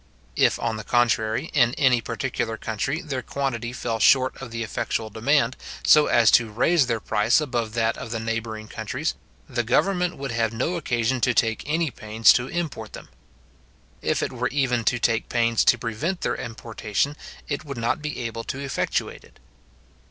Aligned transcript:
If, 0.35 0.57
on 0.57 0.77
the 0.77 0.83
contrary, 0.83 1.51
in 1.53 1.75
any 1.75 2.01
particular 2.01 2.57
country, 2.57 3.03
their 3.03 3.21
quantity 3.21 3.71
fell 3.71 3.99
short 3.99 4.35
of 4.41 4.49
the 4.49 4.63
effectual 4.63 5.11
demand, 5.11 5.55
so 5.85 6.07
as 6.07 6.31
to 6.31 6.49
raise 6.49 6.87
their 6.87 6.99
price 6.99 7.39
above 7.39 7.73
that 7.75 7.99
of 7.99 8.09
the 8.09 8.19
neighbouring 8.19 8.67
countries, 8.67 9.13
the 9.47 9.61
government 9.61 10.17
would 10.17 10.31
have 10.31 10.53
no 10.53 10.75
occasion 10.75 11.21
to 11.21 11.35
take 11.35 11.61
any 11.67 11.91
pains 11.91 12.33
to 12.33 12.47
import 12.47 12.93
them. 12.93 13.09
If 14.01 14.23
it 14.23 14.33
were 14.33 14.47
even 14.49 14.83
to 14.85 14.97
take 14.97 15.29
pains 15.29 15.63
to 15.65 15.77
prevent 15.77 16.21
their 16.21 16.35
importation, 16.35 17.15
it 17.47 17.63
would 17.63 17.77
not 17.77 18.01
be 18.01 18.21
able 18.21 18.43
to 18.45 18.57
effectuate 18.59 19.23
it. 19.23 19.37